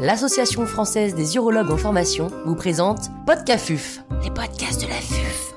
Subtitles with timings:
[0.00, 5.52] l'Association française des urologues en formation vous présente Podcafuf, les podcasts de la FUF.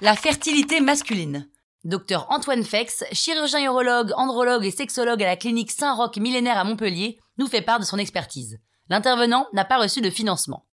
[0.00, 1.48] La fertilité masculine.
[1.82, 7.18] Docteur Antoine Fex, chirurgien urologue, andrologue et sexologue à la clinique Saint-Roch millénaire à Montpellier,
[7.36, 8.60] nous fait part de son expertise.
[8.88, 10.66] L'intervenant n'a pas reçu de financement.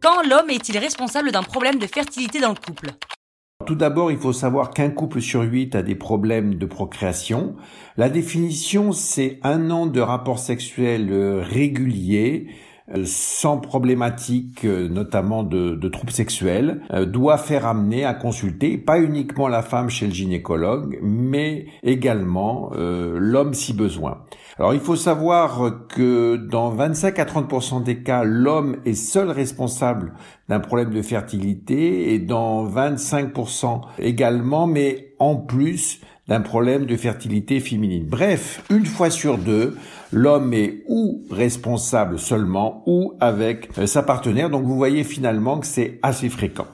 [0.00, 2.92] Quand l'homme est-il responsable d'un problème de fertilité dans le couple?
[3.68, 7.54] Tout d'abord, il faut savoir qu'un couple sur huit a des problèmes de procréation.
[7.98, 12.46] La définition, c'est un an de rapport sexuel régulier
[12.94, 18.98] euh, sans problématique euh, notamment de, troubles sexuels, euh, doit faire amener à consulter pas
[18.98, 24.24] uniquement la femme chez le gynécologue, mais également l'homme si besoin.
[24.58, 30.14] Alors il faut savoir que dans 25 à 30% des cas, l'homme est seul responsable
[30.48, 37.60] d'un problème de fertilité et dans 25% également, mais en plus d'un problème de fertilité
[37.60, 38.04] féminine.
[38.04, 39.78] Bref, une fois sur deux,
[40.12, 44.50] l'homme est ou responsable seulement ou avec euh, sa partenaire.
[44.50, 46.66] Donc vous voyez finalement que c'est assez fréquent.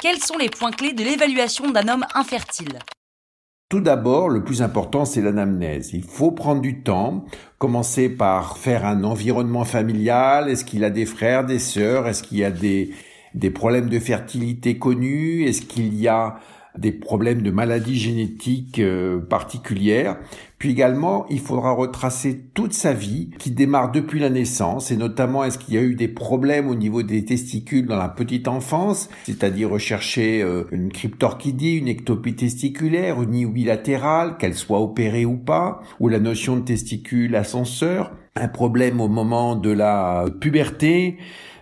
[0.00, 2.78] Quels sont les points clés de l'évaluation d'un homme infertile?
[3.70, 5.92] Tout d'abord, le plus important, c'est l'anamnèse.
[5.94, 7.24] Il faut prendre du temps,
[7.58, 10.50] commencer par faire un environnement familial.
[10.50, 12.08] Est-ce qu'il a des frères, des sœurs?
[12.08, 12.90] Est-ce qu'il y a des,
[13.34, 15.44] des problèmes de fertilité connus?
[15.44, 16.40] Est-ce qu'il y a
[16.78, 20.16] des problèmes de maladies génétiques euh, particulières.
[20.58, 24.90] Puis également, il faudra retracer toute sa vie qui démarre depuis la naissance.
[24.90, 28.08] Et notamment est-ce qu'il y a eu des problèmes au niveau des testicules dans la
[28.08, 34.80] petite enfance, c'est-à-dire rechercher euh, une cryptorchidie, une ectopie testiculaire, une IOI latérale, qu'elle soit
[34.80, 40.26] opérée ou pas, ou la notion de testicule ascenseur, un problème au moment de la
[40.40, 41.16] puberté,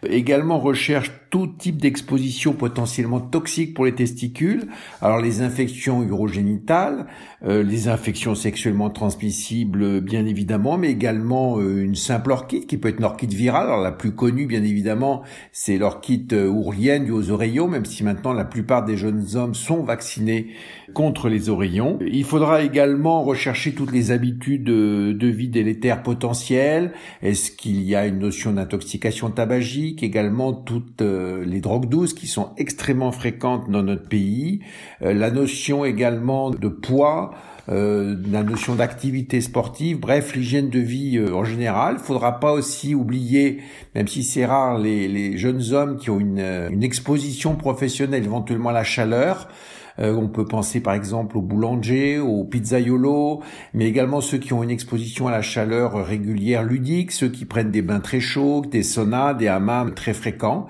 [0.07, 4.69] également recherche tout type d'exposition potentiellement toxique pour les testicules.
[5.03, 7.07] Alors les infections urogénitales,
[7.45, 12.89] euh, les infections sexuellement transmissibles bien évidemment, mais également euh, une simple orchide qui peut
[12.89, 13.67] être une orchide virale.
[13.67, 15.23] Alors la plus connue bien évidemment,
[15.53, 19.55] c'est l'orchide euh, ourlienne du aux oreillons, même si maintenant la plupart des jeunes hommes
[19.55, 20.48] sont vaccinés
[20.95, 21.98] contre les oreillons.
[22.07, 26.92] Il faudra également rechercher toutes les habitudes de vie délétères potentielles.
[27.23, 29.88] Est-ce qu'il y a une notion d'intoxication tabagique?
[30.01, 34.61] Également toutes euh, les drogues douces qui sont extrêmement fréquentes dans notre pays,
[35.03, 37.35] euh, la notion également de poids,
[37.69, 41.97] euh, la notion d'activité sportive, bref, l'hygiène de vie en général.
[41.99, 43.59] Il faudra pas aussi oublier,
[43.95, 48.70] même si c'est rare, les, les, jeunes hommes qui ont une, une exposition professionnelle, éventuellement
[48.70, 49.49] à la chaleur.
[49.98, 53.42] On peut penser par exemple aux boulangers, aux pizzaiolos,
[53.75, 57.70] mais également ceux qui ont une exposition à la chaleur régulière ludique, ceux qui prennent
[57.70, 60.69] des bains très chauds, des saunas, des hammams très fréquents.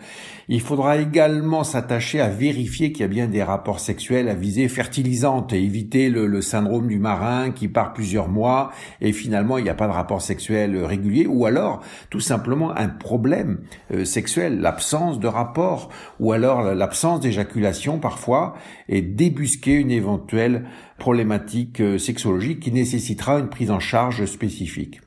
[0.51, 4.69] Il faudra également s'attacher à vérifier qu'il y a bien des rapports sexuels à visée
[4.69, 8.73] fertilisante et éviter le, syndrome du marin qui part plusieurs mois
[9.03, 12.89] et finalement il n'y a pas de rapport sexuel régulier ou alors tout simplement un
[12.89, 13.59] problème
[13.93, 18.55] euh, sexuel, l'absence de rapport ou alors l'absence d'éjaculation parfois
[18.89, 20.65] et débusquer une éventuelle
[20.97, 25.01] problématique euh, sexologique qui nécessitera une prise en charge spécifique.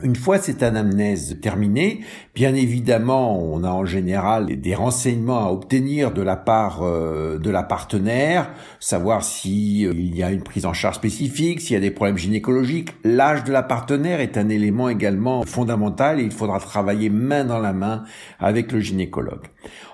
[0.00, 2.00] Une fois cette anamnèse terminée,
[2.34, 7.50] bien évidemment, on a en général des renseignements à obtenir de la part euh, de
[7.50, 8.50] la partenaire,
[8.80, 12.16] savoir si euh, y a une prise en charge spécifique, s'il y a des problèmes
[12.16, 12.94] gynécologiques.
[13.04, 17.60] L'âge de la partenaire est un élément également fondamental et il faudra travailler main dans
[17.60, 18.04] la main
[18.40, 19.44] avec le gynécologue.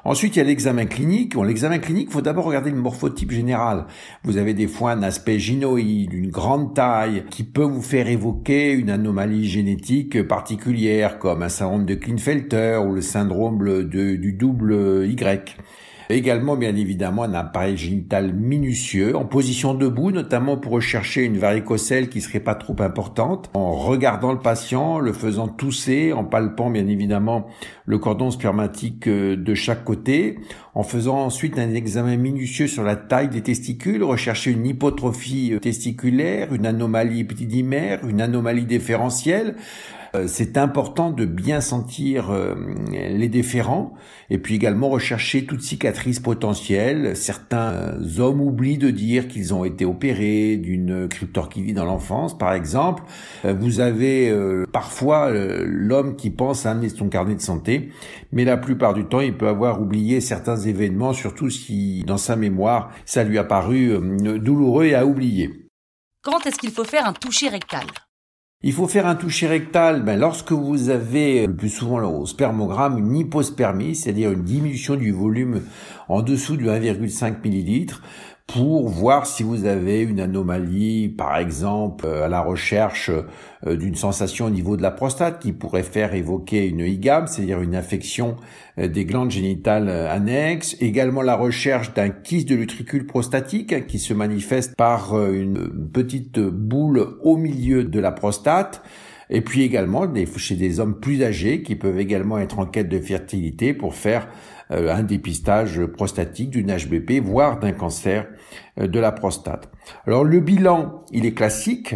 [0.05, 1.35] Ensuite, il y a l'examen clinique.
[1.35, 3.87] Bon, l'examen clinique, il faut d'abord regarder le morphotype général.
[4.23, 8.71] Vous avez des fois un aspect gynoïde, une grande taille, qui peut vous faire évoquer
[8.73, 9.88] une anomalie génétique
[10.29, 15.57] particulières comme un syndrome de Klinefelter ou le syndrome du double Y.
[16.11, 22.09] Également, bien évidemment, un appareil génital minutieux, en position debout, notamment pour rechercher une varicocèle
[22.09, 26.87] qui serait pas trop importante, en regardant le patient, le faisant tousser, en palpant, bien
[26.87, 27.47] évidemment,
[27.85, 30.39] le cordon spermatique euh, de chaque côté,
[30.75, 35.59] en faisant ensuite un examen minutieux sur la taille des testicules, rechercher une hypotrophie euh,
[35.59, 42.55] testiculaire, une anomalie épididymère, une anomalie différentielle, euh, c'est important de bien sentir euh,
[42.91, 43.95] les déférents
[44.31, 47.17] et puis également rechercher toute cicatrice potentielle.
[47.17, 53.03] Certains hommes oublient de dire qu'ils ont été opérés d'une cryptorchidie dans l'enfance, par exemple.
[53.45, 54.35] Euh, vous avez
[54.73, 57.91] parfois l'homme qui pense à amener son carnet de santé,
[58.33, 62.37] mais la plupart du temps, il peut avoir oublié certains événements, surtout si dans sa
[62.37, 63.99] mémoire, ça lui a paru
[64.39, 65.69] douloureux et à oublier.
[66.23, 67.87] Quand est-ce qu'il faut faire un toucher rectal?
[68.63, 72.99] Il faut faire un toucher rectal ben, lorsque vous avez le plus souvent au spermogramme
[72.99, 75.63] une hypospermie, c'est-à-dire une diminution du volume
[76.09, 77.95] en dessous de 1,5 ml
[78.49, 83.11] pour voir si vous avez une anomalie, par exemple euh, à la recherche
[83.67, 87.61] euh, d'une sensation au niveau de la prostate qui pourrait faire évoquer une IGAM, c'est-à-dire
[87.61, 88.37] une infection
[88.79, 90.77] euh, des glandes génitales annexes.
[90.81, 96.41] Également la recherche d'un kyste de l'utricule prostatique hein, qui se manifeste par une petite
[96.41, 98.83] boule au milieu de la prostate.
[99.31, 102.99] Et puis également chez des hommes plus âgés qui peuvent également être en quête de
[102.99, 104.29] fertilité pour faire
[104.71, 108.27] euh, un dépistage prostatique d'une HBP, voire d'un cancer
[108.79, 109.71] euh, de la prostate.
[110.07, 111.95] Alors le bilan, il est classique.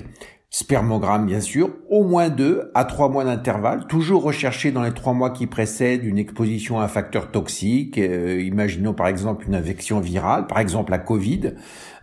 [0.54, 5.14] Spermogramme, bien sûr, au moins deux à trois mois d'intervalle, toujours recherché dans les trois
[5.14, 7.96] mois qui précèdent une exposition à un facteur toxique.
[7.96, 11.54] Euh, imaginons par exemple une infection virale, par exemple la Covid,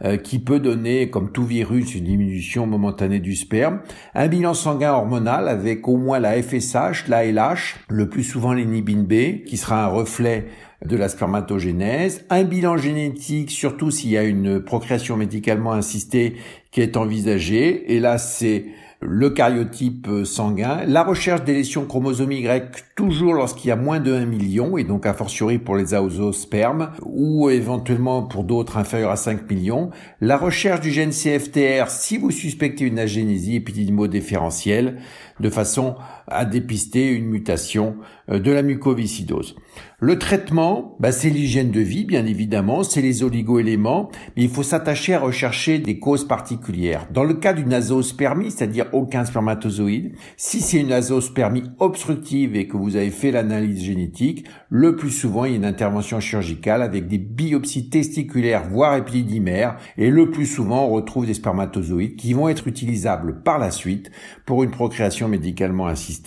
[0.04, 3.81] euh, qui peut donner, comme tout virus, une diminution momentanée du sperme.
[4.16, 9.04] Un bilan sanguin hormonal avec au moins la FSH, la LH, le plus souvent l'inhibine
[9.04, 10.48] B, qui sera un reflet
[10.86, 16.38] de la spermatogénèse, un bilan génétique, surtout s'il y a une procréation médicalement assistée
[16.71, 18.66] qui est envisagée, et là c'est
[19.01, 24.13] le cariotype sanguin, la recherche des lésions chromosomes Y toujours lorsqu'il y a moins de
[24.13, 29.16] 1 million, et donc a fortiori pour les aosospermes, ou éventuellement pour d'autres inférieurs à
[29.16, 34.98] 5 millions, la recherche du gène CFTR si vous suspectez une agénésie épidémio-différentielle,
[35.39, 35.95] de façon
[36.29, 37.95] à dépister une mutation
[38.29, 39.55] euh, de la mucoviscidose.
[40.01, 44.63] Le traitement, bah, c'est l'hygiène de vie, bien évidemment, c'est les oligoéléments, mais il faut
[44.63, 47.07] s'attacher à rechercher des causes particulières.
[47.11, 52.77] Dans le cas d'une azospermie, c'est-à-dire aucun spermatozoïde, si c'est une azospermie obstructive et que
[52.77, 57.07] vous avez fait l'analyse génétique, le plus souvent, il y a une intervention chirurgicale avec
[57.07, 62.47] des biopsies testiculaires, voire épididymaires, et le plus souvent, on retrouve des spermatozoïdes qui vont
[62.47, 64.11] être utilisables par la suite
[64.45, 66.19] pour une procréation médicalement assistée.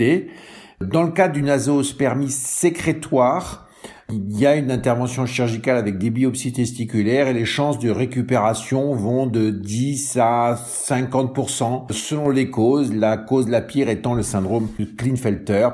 [0.81, 3.69] Dans le cas d'une azospermie sécrétoire,
[4.11, 8.95] il y a une intervention chirurgicale avec des biopsies testiculaires et les chances de récupération
[8.95, 14.69] vont de 10 à 50% selon les causes, la cause la pire étant le syndrome
[14.79, 15.69] de Klinefelter.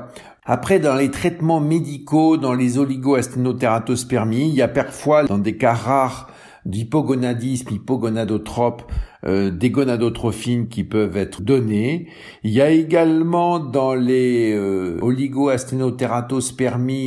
[0.45, 5.73] Après, dans les traitements médicaux, dans les oligoasténotératospermies, il y a parfois, dans des cas
[5.73, 6.29] rares,
[6.65, 8.83] d'hypogonadisme, hypogonadotrope,
[9.25, 12.07] euh, des gonadotrophines qui peuvent être données.
[12.45, 14.97] Il y a également dans les euh,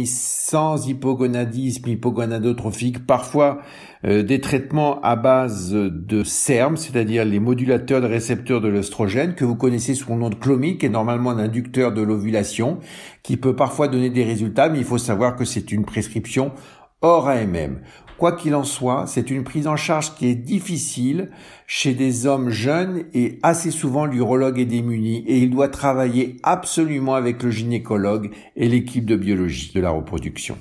[0.04, 3.62] sans hypogonadisme, hypogonadotrophique, parfois
[4.04, 9.46] euh, des traitements à base de SERM, c'est-à-dire les modulateurs de récepteurs de l'œstrogène, que
[9.46, 12.78] vous connaissez sous le nom de clomide, qui est normalement un inducteur de l'ovulation,
[13.22, 16.52] qui peut parfois donner des résultats, mais il faut savoir que c'est une prescription
[17.00, 17.80] hors AMM.
[18.22, 21.32] Quoi qu'il en soit, c'est une prise en charge qui est difficile
[21.66, 27.16] chez des hommes jeunes et assez souvent l'urologue est démuni et il doit travailler absolument
[27.16, 30.56] avec le gynécologue et l'équipe de biologie de la reproduction.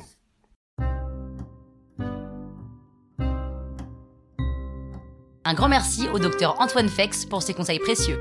[5.45, 8.17] Un grand merci au docteur Antoine Fex pour ses conseils précieux.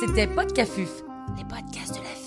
[0.00, 0.90] C'était Podcafuf,
[1.38, 2.19] les podcasts de la FUF.